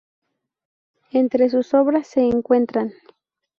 Entre 1.11 1.47
sus 1.51 1.75
obras 1.75 2.07
se 2.07 2.21
encuentran 2.21 2.91